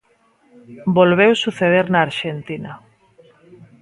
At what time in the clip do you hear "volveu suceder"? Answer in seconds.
0.97-1.85